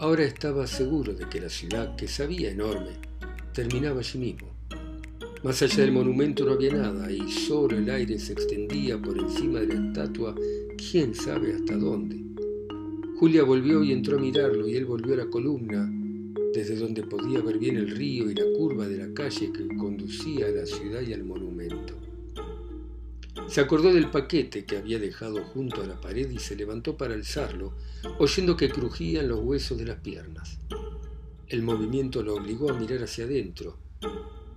Ahora 0.00 0.24
estaba 0.24 0.66
seguro 0.66 1.12
de 1.14 1.28
que 1.28 1.40
la 1.40 1.48
ciudad, 1.48 1.94
que 1.94 2.08
sabía 2.08 2.50
enorme, 2.50 2.90
terminaba 3.52 4.00
allí 4.00 4.18
mismo. 4.18 4.48
Más 5.44 5.62
allá 5.62 5.76
del 5.76 5.92
monumento 5.92 6.44
no 6.44 6.54
había 6.54 6.72
nada 6.72 7.08
y 7.12 7.30
solo 7.30 7.78
el 7.78 7.88
aire 7.88 8.18
se 8.18 8.32
extendía 8.32 9.00
por 9.00 9.16
encima 9.16 9.60
de 9.60 9.68
la 9.68 9.86
estatua, 9.86 10.34
quién 10.76 11.14
sabe 11.14 11.54
hasta 11.54 11.76
dónde. 11.76 12.16
Julia 13.20 13.44
volvió 13.44 13.84
y 13.84 13.92
entró 13.92 14.18
a 14.18 14.20
mirarlo 14.20 14.66
y 14.66 14.74
él 14.74 14.86
volvió 14.86 15.14
a 15.14 15.18
la 15.18 15.30
columna, 15.30 15.88
desde 16.52 16.74
donde 16.74 17.04
podía 17.04 17.40
ver 17.42 17.58
bien 17.58 17.76
el 17.76 17.90
río 17.90 18.28
y 18.28 18.34
la 18.34 18.44
curva 18.56 18.88
de 18.88 18.96
la 18.96 19.14
calle 19.14 19.52
que 19.52 19.68
conducía 19.76 20.46
a 20.46 20.50
la 20.50 20.66
ciudad 20.66 21.02
y 21.02 21.12
al 21.12 21.22
monumento. 21.22 22.07
Se 23.48 23.62
acordó 23.62 23.94
del 23.94 24.10
paquete 24.10 24.66
que 24.66 24.76
había 24.76 24.98
dejado 24.98 25.42
junto 25.42 25.82
a 25.82 25.86
la 25.86 25.98
pared 25.98 26.28
y 26.30 26.38
se 26.38 26.54
levantó 26.54 26.98
para 26.98 27.14
alzarlo, 27.14 27.72
oyendo 28.18 28.58
que 28.58 28.68
crujían 28.68 29.26
los 29.26 29.40
huesos 29.40 29.78
de 29.78 29.86
las 29.86 30.00
piernas. 30.00 30.58
El 31.46 31.62
movimiento 31.62 32.22
lo 32.22 32.34
obligó 32.34 32.70
a 32.70 32.74
mirar 32.78 33.02
hacia 33.02 33.24
adentro, 33.24 33.78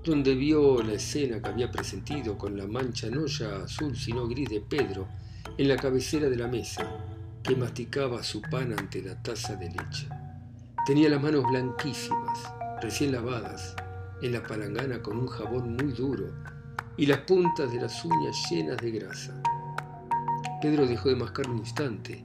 donde 0.03 0.35
vio 0.35 0.83
la 0.83 0.93
escena 0.93 1.41
que 1.41 1.47
había 1.47 1.71
presentido 1.71 2.37
con 2.37 2.57
la 2.57 2.67
mancha 2.67 3.09
no 3.09 3.27
ya 3.27 3.63
azul 3.63 3.95
sino 3.95 4.27
gris 4.27 4.49
de 4.49 4.59
Pedro 4.59 5.07
en 5.57 5.69
la 5.69 5.77
cabecera 5.77 6.29
de 6.29 6.35
la 6.35 6.47
mesa, 6.47 6.85
que 7.41 7.55
masticaba 7.55 8.21
su 8.23 8.41
pan 8.41 8.77
ante 8.77 9.01
la 9.01 9.23
taza 9.23 9.55
de 9.55 9.69
leche. 9.69 10.09
Tenía 10.85 11.07
las 11.07 11.23
manos 11.23 11.45
blanquísimas, 11.49 12.39
recién 12.81 13.13
lavadas, 13.13 13.73
en 14.21 14.33
la 14.33 14.43
palangana 14.43 15.01
con 15.01 15.17
un 15.17 15.27
jabón 15.27 15.77
muy 15.77 15.93
duro 15.93 16.50
y 17.01 17.07
las 17.07 17.21
puntas 17.21 17.73
de 17.73 17.81
las 17.81 18.05
uñas 18.05 18.37
llenas 18.51 18.77
de 18.77 18.91
grasa. 18.91 19.41
Pedro 20.61 20.85
dejó 20.85 21.09
de 21.09 21.15
mascar 21.15 21.49
un 21.49 21.57
instante 21.57 22.23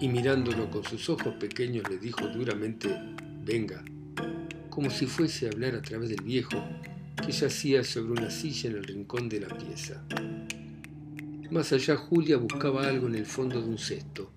y 0.00 0.08
mirándolo 0.08 0.70
con 0.70 0.82
sus 0.82 1.10
ojos 1.10 1.34
pequeños 1.34 1.84
le 1.90 1.98
dijo 1.98 2.26
duramente, 2.28 2.88
venga, 3.44 3.84
como 4.70 4.88
si 4.88 5.04
fuese 5.04 5.44
a 5.44 5.50
hablar 5.50 5.74
a 5.74 5.82
través 5.82 6.08
del 6.08 6.22
viejo 6.22 6.64
que 7.22 7.32
yacía 7.32 7.84
sobre 7.84 8.12
una 8.12 8.30
silla 8.30 8.70
en 8.70 8.76
el 8.76 8.84
rincón 8.84 9.28
de 9.28 9.40
la 9.40 9.48
pieza. 9.48 10.02
Más 11.50 11.70
allá 11.74 11.98
Julia 11.98 12.38
buscaba 12.38 12.88
algo 12.88 13.08
en 13.08 13.14
el 13.14 13.26
fondo 13.26 13.60
de 13.60 13.68
un 13.68 13.76
cesto. 13.76 14.32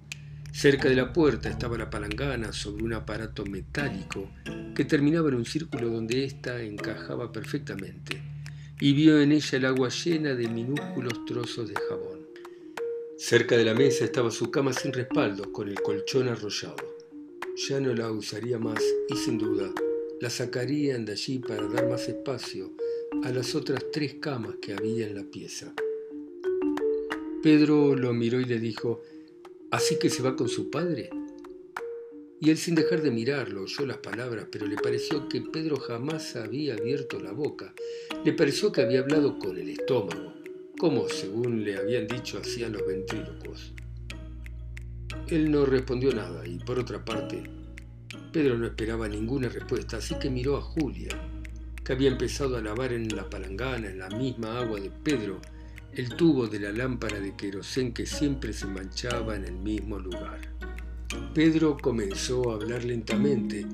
Cerca 0.52 0.90
de 0.90 0.96
la 0.96 1.14
puerta 1.14 1.48
estaba 1.48 1.78
la 1.78 1.90
palangana 1.90 2.52
sobre 2.52 2.84
un 2.84 2.92
aparato 2.92 3.46
metálico 3.46 4.32
que 4.76 4.84
terminaba 4.84 5.30
en 5.30 5.36
un 5.36 5.46
círculo 5.46 5.88
donde 5.88 6.26
ésta 6.26 6.62
encajaba 6.62 7.32
perfectamente 7.32 8.41
y 8.82 8.94
vio 8.94 9.22
en 9.22 9.32
ella 9.32 9.58
el 9.60 9.66
agua 9.66 9.90
llena 9.90 10.34
de 10.34 10.48
minúsculos 10.50 11.24
trozos 11.26 11.70
de 11.70 11.76
jabón. 11.76 12.28
Cerca 13.16 13.56
de 13.56 13.64
la 13.64 13.76
mesa 13.76 14.04
estaba 14.04 14.32
su 14.32 14.50
cama 14.50 14.74
sin 14.74 14.92
respaldo, 14.92 15.52
con 15.52 15.70
el 15.70 15.80
colchón 15.80 16.28
arrollado. 16.28 16.98
Ya 17.68 17.80
no 17.80 17.94
la 17.94 18.12
usaría 18.12 18.58
más 18.58 18.82
y 19.08 19.16
sin 19.16 19.38
duda 19.38 19.72
la 20.20 20.32
sacarían 20.32 21.06
de 21.06 21.12
allí 21.12 21.40
para 21.40 21.68
dar 21.68 21.88
más 21.88 22.10
espacio 22.10 22.72
a 23.24 23.32
las 23.32 23.54
otras 23.54 23.86
tres 23.92 24.16
camas 24.16 24.56
que 24.60 24.74
había 24.74 25.08
en 25.08 25.16
la 25.16 25.24
pieza. 25.24 25.74
Pedro 27.44 27.96
lo 27.96 28.14
miró 28.14 28.40
y 28.40 28.46
le 28.46 28.60
dijo, 28.60 29.02
¿Así 29.70 30.00
que 30.00 30.10
se 30.10 30.24
va 30.24 30.36
con 30.36 30.50
su 30.50 30.72
padre? 30.72 31.12
Y 32.42 32.50
él 32.50 32.58
sin 32.58 32.74
dejar 32.74 33.04
de 33.04 33.12
mirarlo 33.12 33.62
oyó 33.62 33.86
las 33.86 33.98
palabras, 33.98 34.48
pero 34.52 34.66
le 34.66 34.76
pareció 34.76 35.30
que 35.30 35.42
Pedro 35.42 35.78
jamás 35.78 36.36
había 36.36 36.74
abierto 36.74 37.20
la 37.20 37.32
boca. 37.32 37.72
Le 38.26 38.34
pareció 38.34 38.72
que 38.72 38.82
había 38.82 39.02
hablado 39.02 39.38
con 39.38 39.60
el 39.60 39.70
estómago, 39.70 40.34
como 40.80 41.08
según 41.08 41.64
le 41.64 41.78
habían 41.78 42.08
dicho 42.08 42.40
hacían 42.40 42.74
los 42.74 42.88
ventrílocos. 42.88 43.74
Él 45.28 45.52
no 45.52 45.68
respondió 45.68 46.12
nada 46.16 46.48
y 46.48 46.58
por 46.58 46.80
otra 46.80 47.06
parte, 47.06 47.44
Pedro 48.34 48.58
no 48.58 48.66
esperaba 48.66 49.08
ninguna 49.08 49.48
respuesta, 49.48 49.98
así 49.98 50.16
que 50.18 50.32
miró 50.32 50.58
a 50.58 50.62
Julia, 50.62 51.10
que 51.84 51.94
había 51.94 52.10
empezado 52.10 52.58
a 52.58 52.62
lavar 52.62 52.92
en 52.92 53.16
la 53.16 53.30
palangana, 53.30 53.92
en 53.92 54.00
la 54.00 54.10
misma 54.10 54.60
agua 54.60 54.80
de 54.80 54.90
Pedro, 54.90 55.40
el 55.94 56.16
tubo 56.16 56.48
de 56.48 56.60
la 56.60 56.72
lámpara 56.72 57.20
de 57.20 57.36
querosén 57.36 57.94
que 57.94 58.08
siempre 58.08 58.52
se 58.52 58.66
manchaba 58.66 59.36
en 59.36 59.46
el 59.46 59.58
mismo 59.58 60.00
lugar. 60.00 60.40
Pedro 61.34 61.78
comenzó 61.78 62.52
a 62.52 62.56
hablar 62.56 62.86
lentamente, 62.86 63.66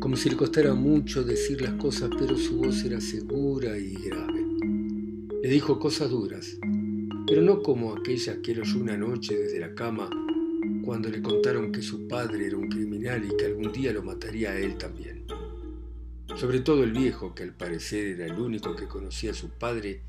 como 0.00 0.16
si 0.16 0.30
le 0.30 0.36
costara 0.36 0.72
mucho 0.72 1.22
decir 1.22 1.60
las 1.60 1.74
cosas, 1.74 2.10
pero 2.18 2.38
su 2.38 2.56
voz 2.56 2.82
era 2.84 3.00
segura 3.02 3.76
y 3.76 3.94
grave. 3.94 4.46
Le 5.42 5.48
dijo 5.48 5.78
cosas 5.78 6.10
duras, 6.10 6.58
pero 7.26 7.42
no 7.42 7.62
como 7.62 7.94
aquellas 7.94 8.38
que 8.38 8.52
él 8.52 8.60
oyó 8.60 8.80
una 8.80 8.96
noche 8.96 9.36
desde 9.36 9.60
la 9.60 9.74
cama 9.74 10.08
cuando 10.82 11.10
le 11.10 11.20
contaron 11.20 11.70
que 11.70 11.82
su 11.82 12.08
padre 12.08 12.46
era 12.46 12.56
un 12.56 12.68
criminal 12.68 13.24
y 13.24 13.36
que 13.36 13.46
algún 13.46 13.70
día 13.70 13.92
lo 13.92 14.02
mataría 14.02 14.52
a 14.52 14.58
él 14.58 14.78
también. 14.78 15.26
Sobre 16.36 16.60
todo 16.60 16.82
el 16.82 16.92
viejo, 16.92 17.34
que 17.34 17.42
al 17.42 17.54
parecer 17.54 18.06
era 18.06 18.26
el 18.26 18.38
único 18.38 18.74
que 18.74 18.86
conocía 18.86 19.32
a 19.32 19.34
su 19.34 19.50
padre, 19.50 20.00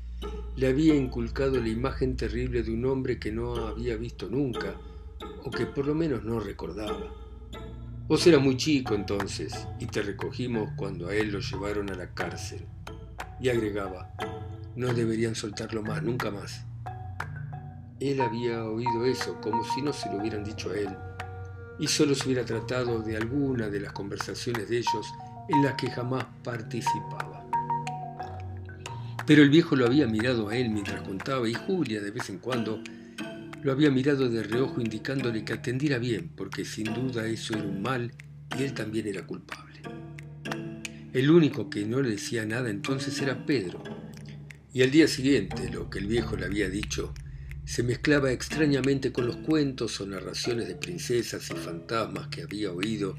le 0.56 0.66
había 0.68 0.94
inculcado 0.94 1.60
la 1.60 1.68
imagen 1.68 2.16
terrible 2.16 2.62
de 2.62 2.70
un 2.70 2.86
hombre 2.86 3.18
que 3.18 3.30
no 3.30 3.56
había 3.56 3.96
visto 3.96 4.28
nunca 4.30 4.74
o 5.46 5.50
que 5.50 5.64
por 5.64 5.86
lo 5.86 5.94
menos 5.94 6.24
no 6.24 6.40
recordaba. 6.40 7.14
Vos 8.08 8.26
eras 8.26 8.42
muy 8.42 8.56
chico 8.56 8.94
entonces 8.94 9.66
y 9.78 9.86
te 9.86 10.02
recogimos 10.02 10.70
cuando 10.76 11.06
a 11.08 11.14
él 11.14 11.30
lo 11.30 11.38
llevaron 11.38 11.88
a 11.90 11.94
la 11.94 12.12
cárcel. 12.12 12.66
Y 13.40 13.48
agregaba, 13.48 14.12
no 14.74 14.92
deberían 14.92 15.36
soltarlo 15.36 15.82
más, 15.82 16.02
nunca 16.02 16.32
más. 16.32 16.64
Él 18.00 18.20
había 18.20 18.64
oído 18.64 19.04
eso 19.04 19.40
como 19.40 19.62
si 19.62 19.82
no 19.82 19.92
se 19.92 20.10
lo 20.10 20.18
hubieran 20.18 20.42
dicho 20.42 20.70
a 20.70 20.78
él 20.78 20.88
y 21.78 21.86
solo 21.86 22.14
se 22.14 22.26
hubiera 22.26 22.44
tratado 22.44 23.00
de 23.00 23.16
alguna 23.16 23.68
de 23.68 23.80
las 23.80 23.92
conversaciones 23.92 24.68
de 24.68 24.78
ellos 24.78 25.06
en 25.48 25.62
las 25.62 25.74
que 25.74 25.90
jamás 25.90 26.26
participaba. 26.42 27.44
Pero 29.26 29.42
el 29.42 29.50
viejo 29.50 29.76
lo 29.76 29.86
había 29.86 30.06
mirado 30.06 30.48
a 30.48 30.56
él 30.56 30.70
mientras 30.70 31.02
contaba 31.02 31.48
y 31.48 31.54
Julia 31.54 32.00
de 32.00 32.10
vez 32.10 32.30
en 32.30 32.38
cuando 32.38 32.80
lo 33.66 33.72
había 33.72 33.90
mirado 33.90 34.28
de 34.28 34.44
reojo 34.44 34.80
indicándole 34.80 35.44
que 35.44 35.52
atendiera 35.52 35.98
bien, 35.98 36.30
porque 36.36 36.64
sin 36.64 36.84
duda 36.94 37.26
eso 37.26 37.52
era 37.52 37.64
un 37.64 37.82
mal 37.82 38.12
y 38.56 38.62
él 38.62 38.74
también 38.74 39.08
era 39.08 39.26
culpable. 39.26 39.80
El 41.12 41.28
único 41.32 41.68
que 41.68 41.84
no 41.84 42.00
le 42.00 42.10
decía 42.10 42.46
nada 42.46 42.70
entonces 42.70 43.20
era 43.20 43.44
Pedro, 43.44 43.82
y 44.72 44.84
al 44.84 44.92
día 44.92 45.08
siguiente 45.08 45.68
lo 45.68 45.90
que 45.90 45.98
el 45.98 46.06
viejo 46.06 46.36
le 46.36 46.46
había 46.46 46.70
dicho 46.70 47.12
se 47.64 47.82
mezclaba 47.82 48.30
extrañamente 48.30 49.10
con 49.10 49.26
los 49.26 49.38
cuentos 49.38 50.00
o 50.00 50.06
narraciones 50.06 50.68
de 50.68 50.76
princesas 50.76 51.50
y 51.50 51.54
fantasmas 51.54 52.28
que 52.28 52.42
había 52.42 52.70
oído 52.70 53.16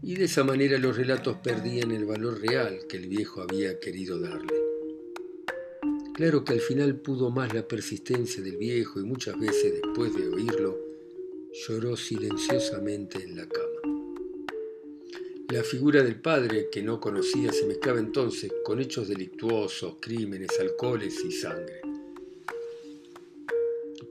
y 0.00 0.14
de 0.14 0.26
esa 0.26 0.44
manera 0.44 0.78
los 0.78 0.96
relatos 0.96 1.38
perdían 1.38 1.90
el 1.90 2.04
valor 2.04 2.40
real 2.40 2.78
que 2.88 2.98
el 2.98 3.08
viejo 3.08 3.42
había 3.42 3.80
querido 3.80 4.20
darle. 4.20 4.65
Claro 6.16 6.44
que 6.44 6.54
al 6.54 6.60
final 6.60 6.96
pudo 6.96 7.30
más 7.30 7.52
la 7.52 7.68
persistencia 7.68 8.42
del 8.42 8.56
viejo 8.56 8.98
y 8.98 9.04
muchas 9.04 9.38
veces 9.38 9.82
después 9.82 10.14
de 10.14 10.26
oírlo, 10.28 10.80
lloró 11.52 11.94
silenciosamente 11.94 13.22
en 13.22 13.36
la 13.36 13.46
cama. 13.46 13.98
La 15.50 15.62
figura 15.62 16.02
del 16.02 16.18
padre 16.18 16.70
que 16.72 16.82
no 16.82 17.00
conocía 17.00 17.52
se 17.52 17.66
mezclaba 17.66 17.98
entonces 17.98 18.50
con 18.64 18.80
hechos 18.80 19.08
delictuosos, 19.08 19.96
crímenes, 20.00 20.58
alcoholes 20.58 21.22
y 21.22 21.32
sangre. 21.32 21.82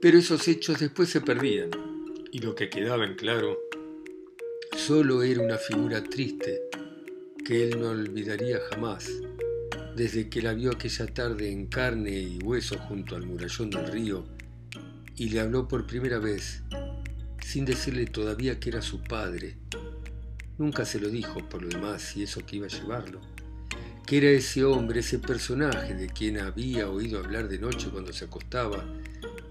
Pero 0.00 0.18
esos 0.18 0.46
hechos 0.46 0.78
después 0.78 1.08
se 1.08 1.22
perdían 1.22 1.70
y 2.30 2.38
lo 2.38 2.54
que 2.54 2.70
quedaba 2.70 3.04
en 3.04 3.16
claro 3.16 3.58
solo 4.76 5.24
era 5.24 5.42
una 5.42 5.58
figura 5.58 6.04
triste 6.04 6.68
que 7.44 7.64
él 7.64 7.80
no 7.80 7.90
olvidaría 7.90 8.60
jamás, 8.70 9.10
desde 9.96 10.28
que 10.28 10.42
la 10.42 10.52
vio 10.52 10.72
aquella 10.72 11.06
tarde 11.06 11.50
en 11.50 11.68
carne 11.68 12.10
y 12.10 12.38
hueso 12.42 12.76
junto 12.78 13.16
al 13.16 13.24
murallón 13.24 13.70
del 13.70 13.90
río 13.90 14.26
y 15.16 15.30
le 15.30 15.40
habló 15.40 15.66
por 15.66 15.86
primera 15.86 16.18
vez, 16.18 16.62
sin 17.42 17.64
decirle 17.64 18.04
todavía 18.04 18.60
que 18.60 18.68
era 18.68 18.82
su 18.82 19.02
padre. 19.02 19.56
Nunca 20.58 20.84
se 20.84 21.00
lo 21.00 21.08
dijo 21.08 21.48
por 21.48 21.62
lo 21.62 21.68
demás 21.70 22.14
y 22.14 22.24
eso 22.24 22.44
que 22.44 22.56
iba 22.56 22.66
a 22.66 22.68
llevarlo, 22.68 23.22
que 24.06 24.18
era 24.18 24.28
ese 24.28 24.64
hombre, 24.64 25.00
ese 25.00 25.18
personaje 25.18 25.94
de 25.94 26.08
quien 26.08 26.40
había 26.40 26.90
oído 26.90 27.18
hablar 27.18 27.48
de 27.48 27.58
noche 27.58 27.88
cuando 27.90 28.12
se 28.12 28.26
acostaba 28.26 28.84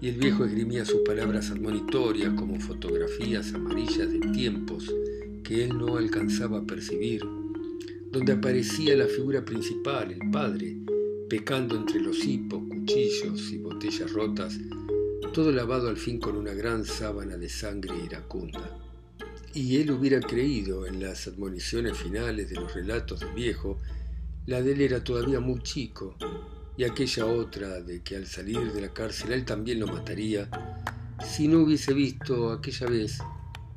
y 0.00 0.10
el 0.10 0.16
viejo 0.16 0.44
esgrimía 0.44 0.84
sus 0.84 1.00
palabras 1.00 1.50
admonitorias 1.50 2.34
como 2.34 2.60
fotografías 2.60 3.52
amarillas 3.52 4.12
de 4.12 4.20
tiempos 4.32 4.94
que 5.42 5.64
él 5.64 5.76
no 5.76 5.96
alcanzaba 5.96 6.58
a 6.58 6.64
percibir, 6.64 7.24
donde 8.10 8.32
aparecía 8.32 8.96
la 8.96 9.06
figura 9.06 9.44
principal, 9.44 10.10
el 10.10 10.30
padre, 10.30 10.76
pecando 11.28 11.76
entre 11.76 12.00
los 12.00 12.24
hipos, 12.24 12.62
cuchillos 12.68 13.52
y 13.52 13.58
botellas 13.58 14.12
rotas, 14.12 14.58
todo 15.32 15.52
lavado 15.52 15.88
al 15.88 15.96
fin 15.96 16.18
con 16.18 16.36
una 16.36 16.52
gran 16.52 16.84
sábana 16.84 17.36
de 17.36 17.48
sangre 17.48 17.94
iracunda. 18.04 18.78
Y 19.52 19.76
él 19.76 19.90
hubiera 19.90 20.20
creído 20.20 20.86
en 20.86 21.00
las 21.00 21.26
admoniciones 21.26 21.96
finales 21.96 22.48
de 22.48 22.56
los 22.56 22.72
relatos 22.74 23.20
del 23.20 23.34
viejo, 23.34 23.78
la 24.46 24.62
de 24.62 24.72
él 24.72 24.80
era 24.82 25.02
todavía 25.02 25.40
muy 25.40 25.60
chico, 25.62 26.16
y 26.76 26.84
aquella 26.84 27.26
otra 27.26 27.80
de 27.80 28.02
que 28.02 28.16
al 28.16 28.26
salir 28.26 28.72
de 28.72 28.80
la 28.80 28.92
cárcel 28.92 29.32
él 29.32 29.44
también 29.44 29.80
lo 29.80 29.86
mataría, 29.86 30.48
si 31.24 31.48
no 31.48 31.60
hubiese 31.60 31.94
visto 31.94 32.52
aquella 32.52 32.86
vez 32.86 33.18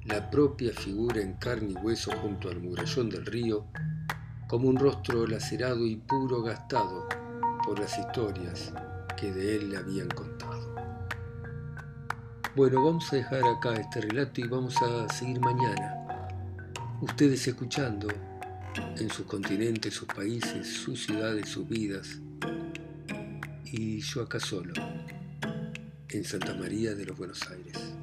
la 0.05 0.29
propia 0.29 0.71
figura 0.73 1.21
en 1.21 1.33
carne 1.33 1.71
y 1.71 1.85
hueso 1.85 2.11
junto 2.11 2.49
al 2.49 2.59
murallón 2.59 3.09
del 3.09 3.25
río, 3.25 3.65
como 4.49 4.67
un 4.67 4.77
rostro 4.77 5.27
lacerado 5.27 5.85
y 5.85 5.95
puro 5.95 6.41
gastado 6.41 7.07
por 7.63 7.79
las 7.79 7.99
historias 7.99 8.73
que 9.15 9.31
de 9.31 9.55
él 9.55 9.69
le 9.69 9.77
habían 9.77 10.09
contado. 10.09 10.75
Bueno, 12.55 12.83
vamos 12.83 13.13
a 13.13 13.17
dejar 13.17 13.43
acá 13.43 13.75
este 13.75 14.01
relato 14.01 14.41
y 14.41 14.47
vamos 14.47 14.75
a 14.81 15.07
seguir 15.13 15.39
mañana. 15.39 15.95
Ustedes 16.99 17.47
escuchando 17.47 18.07
en 18.97 19.09
sus 19.11 19.27
continentes, 19.27 19.93
sus 19.93 20.07
países, 20.07 20.67
sus 20.67 21.05
ciudades, 21.05 21.47
sus 21.47 21.69
vidas. 21.69 22.19
Y 23.65 23.99
yo 23.99 24.23
acá 24.23 24.39
solo, 24.39 24.73
en 26.09 26.25
Santa 26.25 26.55
María 26.55 26.95
de 26.95 27.05
los 27.05 27.15
Buenos 27.15 27.47
Aires. 27.51 27.98